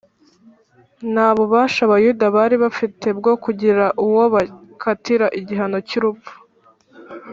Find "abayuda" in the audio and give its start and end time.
1.87-2.25